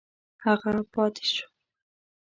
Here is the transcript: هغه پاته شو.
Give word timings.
هغه 0.45 0.71
پاته 0.93 1.25
شو. 1.33 1.45